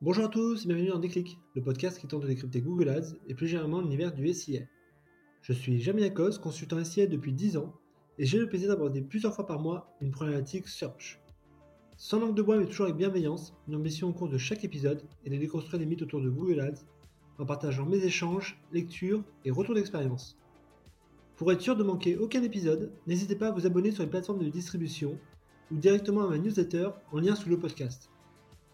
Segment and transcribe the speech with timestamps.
[0.00, 3.16] Bonjour à tous et bienvenue dans Déclic, le podcast qui tente de décrypter Google Ads
[3.26, 4.60] et plus généralement l'univers du SIA.
[5.42, 7.74] Je suis Jamie Lacoste, consultant SIA depuis 10 ans
[8.16, 11.20] et j'ai le plaisir d'aborder plusieurs fois par mois une problématique search.
[11.96, 15.02] Sans langue de bois mais toujours avec bienveillance, une ambition au cours de chaque épisode
[15.24, 16.84] est de déconstruire les mythes autour de Google Ads
[17.40, 20.38] en partageant mes échanges, lectures et retours d'expérience.
[21.34, 24.44] Pour être sûr de manquer aucun épisode, n'hésitez pas à vous abonner sur les plateformes
[24.44, 25.18] de distribution
[25.72, 28.10] ou directement à ma newsletter en lien sous le podcast.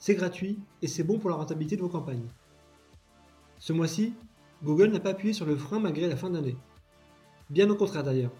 [0.00, 2.26] C'est gratuit et c'est bon pour la rentabilité de vos campagnes.
[3.58, 4.14] Ce mois-ci,
[4.64, 6.56] Google n'a pas appuyé sur le frein malgré la fin d'année.
[7.50, 8.32] Bien au contraire d'ailleurs.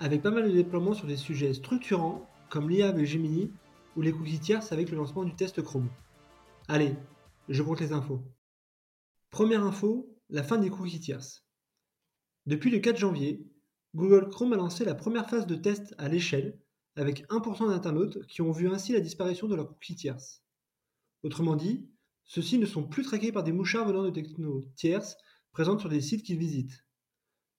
[0.00, 3.50] Avec pas mal de déploiements sur des sujets structurants comme l'IA avec Gemini
[3.96, 5.88] ou les cookies tierces avec le lancement du test Chrome.
[6.68, 6.94] Allez,
[7.48, 8.20] je compte les infos.
[9.30, 11.46] Première info, la fin des cookies tierces.
[12.44, 13.46] Depuis le 4 janvier,
[13.94, 16.58] Google Chrome a lancé la première phase de test à l'échelle
[16.96, 20.42] avec 1% d'internautes qui ont vu ainsi la disparition de leurs cookies tierces.
[21.22, 21.88] Autrement dit,
[22.24, 25.16] ceux-ci ne sont plus traqués par des mouchards venant de techno tierces
[25.52, 26.84] présentes sur des sites qu'ils visitent.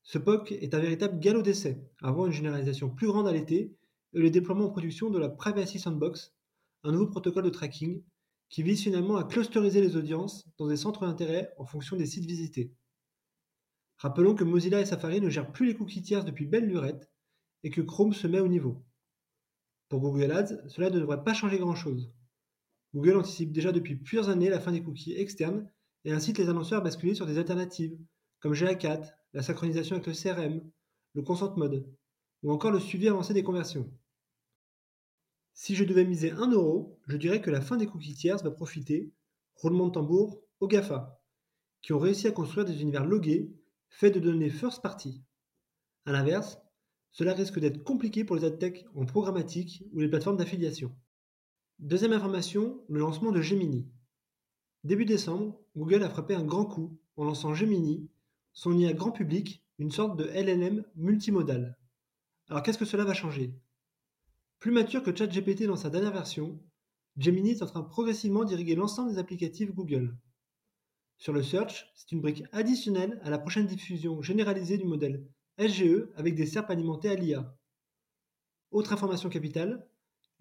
[0.03, 3.77] Ce POC est un véritable galop d'essai, avant une généralisation plus grande à l'été
[4.13, 6.33] et le déploiement en production de la Privacy Sandbox,
[6.83, 8.03] un nouveau protocole de tracking
[8.49, 12.25] qui vise finalement à clusteriser les audiences dans des centres d'intérêt en fonction des sites
[12.25, 12.73] visités.
[13.97, 17.09] Rappelons que Mozilla et Safari ne gèrent plus les cookies tierces depuis belle lurette
[17.63, 18.83] et que Chrome se met au niveau.
[19.87, 22.11] Pour Google Ads, cela ne devrait pas changer grand-chose.
[22.93, 25.67] Google anticipe déjà depuis plusieurs années la fin des cookies externes
[26.05, 27.97] et incite les annonceurs à basculer sur des alternatives,
[28.39, 30.61] comme GA4, la synchronisation avec le CRM,
[31.13, 31.85] le consent mode,
[32.43, 33.91] ou encore le suivi avancé des conversions.
[35.53, 38.51] Si je devais miser 1 euro, je dirais que la fin des cookies tierces va
[38.51, 39.11] profiter,
[39.55, 41.21] roulement de tambour, aux GAFA,
[41.81, 43.51] qui ont réussi à construire des univers logués
[43.89, 45.23] faits de données first party.
[46.05, 46.59] A l'inverse,
[47.11, 50.95] cela risque d'être compliqué pour les ad tech en programmatique ou les plateformes d'affiliation.
[51.79, 53.87] Deuxième information, le lancement de Gemini.
[54.83, 58.09] Début décembre, Google a frappé un grand coup en lançant Gemini,
[58.53, 61.77] son IA grand public, une sorte de LLM multimodal.
[62.49, 63.53] Alors qu'est-ce que cela va changer?
[64.59, 66.61] Plus mature que ChatGPT dans sa dernière version,
[67.17, 70.15] Gemini est en train progressivement d'irriguer l'ensemble des applicatifs Google.
[71.17, 76.07] Sur le search, c'est une brique additionnelle à la prochaine diffusion généralisée du modèle SGE
[76.15, 77.57] avec des SERP alimentés à l'IA.
[78.71, 79.87] Autre information capitale,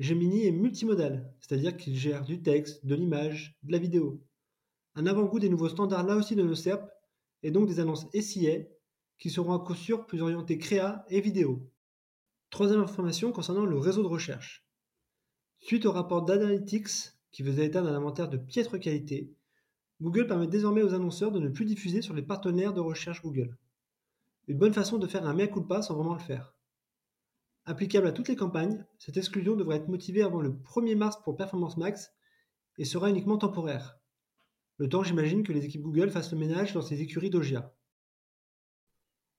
[0.02, 4.20] Gemini est multimodal, c'est-à-dire qu'il gère du texte, de l'image, de la vidéo.
[4.96, 6.90] Un avant-goût des nouveaux standards là aussi de nos SERP
[7.44, 8.64] et donc des annonces SIA
[9.20, 11.70] qui seront à coup sûr plus orientées créa et vidéo.
[12.50, 14.66] Troisième information concernant le réseau de recherche.
[15.60, 19.32] Suite au rapport d'Analytics qui faisait état d'un inventaire de piètre qualité,
[20.00, 23.56] Google permet désormais aux annonceurs de ne plus diffuser sur les partenaires de recherche Google.
[24.48, 26.56] Une bonne façon de faire un mea culpa sans vraiment le faire.
[27.64, 31.36] Applicable à toutes les campagnes, cette exclusion devrait être motivée avant le 1er mars pour
[31.36, 32.12] Performance Max
[32.76, 33.98] et sera uniquement temporaire.
[34.78, 37.72] Le temps, j'imagine, que les équipes Google fassent le ménage dans ces écuries d'Ogia.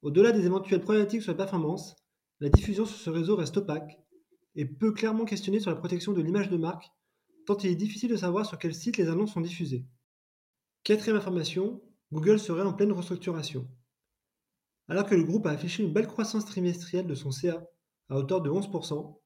[0.01, 1.97] Au-delà des éventuelles problématiques sur la performance,
[2.39, 3.99] la diffusion sur ce réseau reste opaque
[4.55, 6.91] et peut clairement questionner sur la protection de l'image de marque,
[7.45, 9.85] tant il est difficile de savoir sur quel site les annonces sont diffusées.
[10.83, 13.67] Quatrième information, Google serait en pleine restructuration.
[14.87, 17.65] Alors que le groupe a affiché une belle croissance trimestrielle de son CA
[18.13, 19.17] à hauteur de 11%,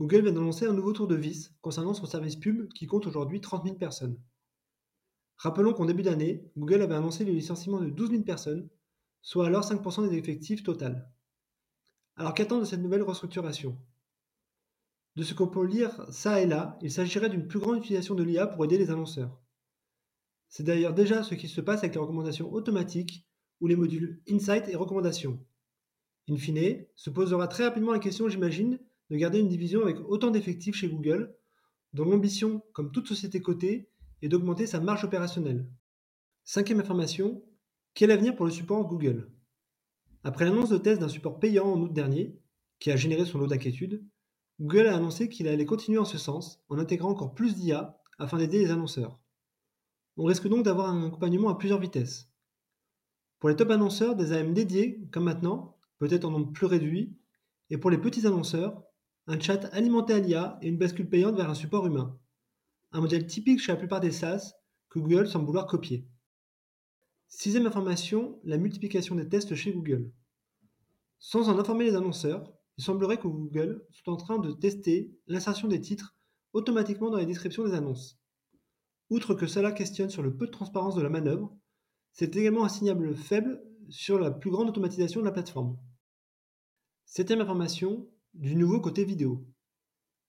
[0.00, 3.40] Google vient d'annoncer un nouveau tour de vis concernant son service pub qui compte aujourd'hui
[3.40, 4.20] 30 000 personnes.
[5.36, 8.68] Rappelons qu'en début d'année, Google avait annoncé le licenciement de 12 000 personnes,
[9.22, 11.08] soit alors 5% des effectifs total.
[12.16, 13.78] Alors qu'attendre de cette nouvelle restructuration?
[15.14, 18.24] De ce qu'on peut lire ça et là, il s'agirait d'une plus grande utilisation de
[18.24, 19.40] l'IA pour aider les annonceurs.
[20.48, 23.28] C'est d'ailleurs déjà ce qui se passe avec les recommandations automatiques
[23.60, 25.38] ou les modules Insight et recommandations.
[26.28, 28.78] In fine, se posera très rapidement la question, j'imagine,
[29.10, 31.34] de garder une division avec autant d'effectifs chez Google,
[31.92, 33.90] dont l'ambition, comme toute société cotée,
[34.22, 35.68] est d'augmenter sa marge opérationnelle.
[36.44, 37.42] Cinquième information,
[37.94, 39.30] quel avenir pour le support Google?
[40.22, 42.38] Après l'annonce de test d'un support payant en août dernier,
[42.78, 44.02] qui a généré son lot d'inquiétudes,
[44.60, 48.38] Google a annoncé qu'il allait continuer en ce sens en intégrant encore plus d'IA afin
[48.38, 49.20] d'aider les annonceurs.
[50.16, 52.30] On risque donc d'avoir un accompagnement à plusieurs vitesses.
[53.40, 57.16] Pour les top annonceurs, des AM dédiés, comme maintenant, peut-être en nombre plus réduit,
[57.70, 58.82] et pour les petits annonceurs,
[59.26, 62.18] un chat alimenté à l'IA et une bascule payante vers un support humain.
[62.92, 64.54] Un modèle typique chez la plupart des SaaS
[64.90, 66.06] que Google semble vouloir copier.
[67.28, 70.12] Sixième information, la multiplication des tests chez Google.
[71.18, 75.68] Sans en informer les annonceurs, il semblerait que Google soit en train de tester l'insertion
[75.68, 76.14] des titres
[76.52, 78.20] automatiquement dans les descriptions des annonces.
[79.10, 81.56] Outre que cela questionne sur le peu de transparence de la manœuvre,
[82.12, 83.62] c'est également un signal faible
[83.94, 85.78] sur la plus grande automatisation de la plateforme.
[87.04, 89.46] Septième information, du nouveau côté vidéo.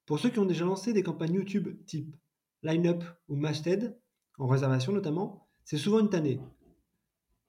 [0.06, 2.16] Pour ceux qui ont déjà lancé des campagnes YouTube type
[2.62, 4.00] Lineup ou Masthead,
[4.38, 6.40] en réservation notamment, c'est souvent une tannée.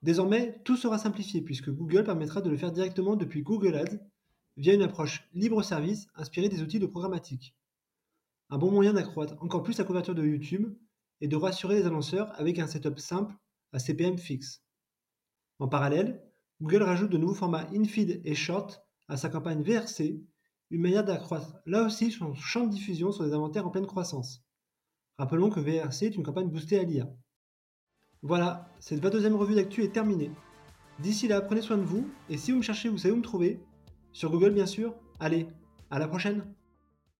[0.01, 3.99] Désormais, tout sera simplifié puisque Google permettra de le faire directement depuis Google Ads
[4.57, 7.55] via une approche libre-service inspirée des outils de programmatique.
[8.49, 10.75] Un bon moyen d'accroître encore plus la couverture de YouTube
[11.21, 13.35] et de rassurer les annonceurs avec un setup simple
[13.71, 14.63] à CPM fixe.
[15.59, 16.21] En parallèle,
[16.61, 20.21] Google rajoute de nouveaux formats InFeed et Short à sa campagne VRC,
[20.69, 24.43] une manière d'accroître là aussi son champ de diffusion sur des inventaires en pleine croissance.
[25.17, 27.09] Rappelons que VRC est une campagne boostée à l'IA.
[28.21, 30.31] Voilà, cette 22e revue d'actu est terminée.
[30.99, 33.21] D'ici là, prenez soin de vous, et si vous me cherchez, vous savez où me
[33.21, 33.59] trouver.
[34.11, 34.95] Sur Google bien sûr.
[35.19, 35.47] Allez,
[35.89, 36.43] à la prochaine